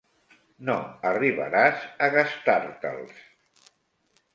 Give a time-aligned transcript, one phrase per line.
[0.69, 0.77] No
[1.11, 3.25] arribaràs a gastar-te'ls.